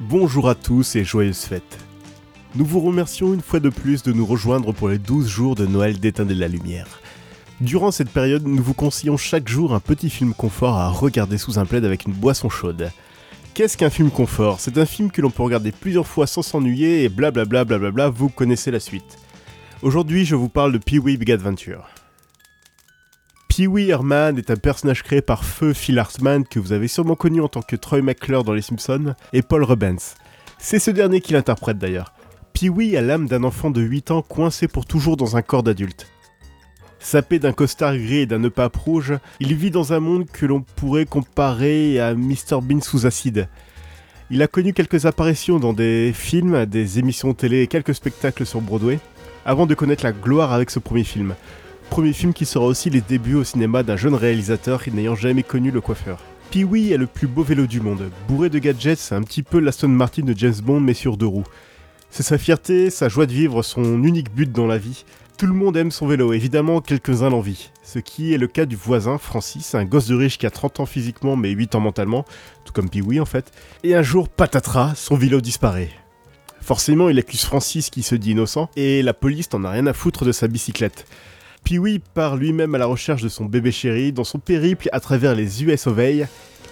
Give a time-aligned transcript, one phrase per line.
[0.00, 1.78] bonjour à tous et joyeuses fêtes.
[2.54, 5.66] Nous vous remercions une fois de plus de nous rejoindre pour les 12 jours de
[5.66, 7.00] Noël d'éteindre la lumière.
[7.60, 11.58] Durant cette période, nous vous conseillons chaque jour un petit film confort à regarder sous
[11.58, 12.90] un plaid avec une boisson chaude.
[13.52, 14.58] Qu'est-ce qu'un film confort?
[14.58, 18.30] C'est un film que l'on peut regarder plusieurs fois sans s'ennuyer et blablabla blablabla, vous
[18.30, 19.18] connaissez la suite.
[19.82, 21.88] Aujourd'hui, je vous parle de Pee-wee Big Adventure.
[23.60, 27.42] Pee-wee Herman est un personnage créé par Feu Phil Hartman que vous avez sûrement connu
[27.42, 30.14] en tant que Troy McClure dans Les Simpsons et Paul Rubens.
[30.58, 32.14] C'est ce dernier qui l'interprète d'ailleurs.
[32.54, 36.06] Pee-wee a l'âme d'un enfant de 8 ans coincé pour toujours dans un corps d'adulte.
[37.00, 40.46] Sapé d'un costard gris et d'un nœud pape rouge, il vit dans un monde que
[40.46, 43.46] l'on pourrait comparer à Mr Bean sous acide.
[44.30, 48.62] Il a connu quelques apparitions dans des films, des émissions télé et quelques spectacles sur
[48.62, 49.00] Broadway,
[49.44, 51.34] avant de connaître la gloire avec ce premier film.
[51.90, 55.72] Premier film qui sera aussi les débuts au cinéma d'un jeune réalisateur n'ayant jamais connu
[55.72, 56.18] le coiffeur.
[56.52, 59.58] Pee-wee est le plus beau vélo du monde, bourré de gadgets, c'est un petit peu
[59.58, 61.46] l'Aston Martin de James Bond mais sur deux roues.
[62.08, 65.04] C'est sa fierté, sa joie de vivre, son unique but dans la vie.
[65.36, 67.56] Tout le monde aime son vélo, évidemment quelques-uns l'envient.
[67.82, 70.80] Ce qui est le cas du voisin, Francis, un gosse de riche qui a 30
[70.80, 72.24] ans physiquement mais 8 ans mentalement,
[72.64, 73.50] tout comme Pee-wee en fait.
[73.82, 75.90] Et un jour, patatras, son vélo disparaît.
[76.60, 79.92] Forcément, il accuse Francis qui se dit innocent, et la police n'en a rien à
[79.92, 81.04] foutre de sa bicyclette.
[81.64, 85.34] Pee-wee part lui-même à la recherche de son bébé chéri dans son périple à travers
[85.34, 86.26] les US A.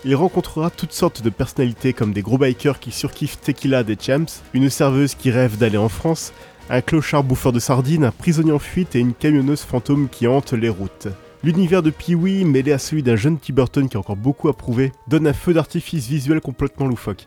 [0.04, 4.42] Il rencontrera toutes sortes de personnalités comme des gros bikers qui surkiffent Tequila des Champs,
[4.54, 6.32] une serveuse qui rêve d'aller en France,
[6.70, 10.52] un clochard bouffeur de sardines, un prisonnier en fuite et une camionneuse fantôme qui hante
[10.52, 11.08] les routes.
[11.44, 14.56] L'univers de Pee-wee, mêlé à celui d'un jeune Tim Burton qui a encore beaucoup à
[14.56, 17.26] prouver, donne un feu d'artifice visuel complètement loufoque.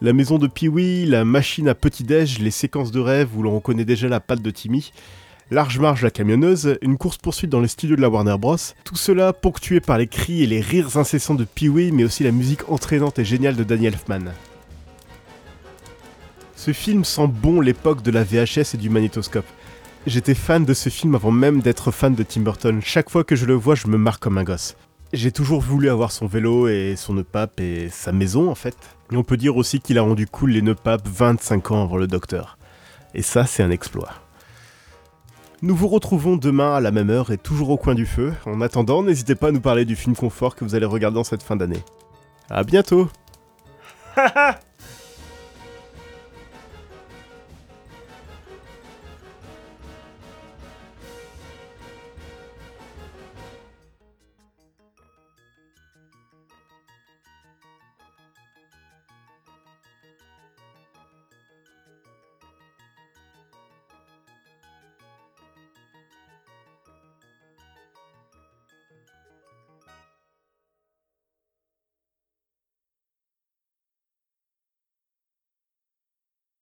[0.00, 3.84] La maison de Pee-wee, la machine à petit-déj, les séquences de rêve où l'on reconnaît
[3.84, 4.92] déjà la patte de Timmy,
[5.50, 8.56] Large Marge la camionneuse, une course-poursuite dans les studios de la Warner Bros.
[8.82, 12.32] Tout cela ponctué par les cris et les rires incessants de Pee-wee, mais aussi la
[12.32, 14.32] musique entraînante et géniale de Daniel Elfman.
[16.56, 19.44] Ce film sent bon l'époque de la VHS et du magnétoscope.
[20.06, 22.80] J'étais fan de ce film avant même d'être fan de Tim Burton.
[22.82, 24.76] Chaque fois que je le vois, je me marre comme un gosse.
[25.12, 28.76] J'ai toujours voulu avoir son vélo et son nœud pape et sa maison en fait.
[29.12, 31.98] Et on peut dire aussi qu'il a rendu cool les nœuds papes 25 ans avant
[31.98, 32.56] le docteur.
[33.14, 34.23] Et ça, c'est un exploit.
[35.64, 38.34] Nous vous retrouvons demain à la même heure et toujours au coin du feu.
[38.44, 41.24] En attendant, n'hésitez pas à nous parler du film confort que vous allez regarder en
[41.24, 41.82] cette fin d'année.
[42.50, 43.08] A bientôt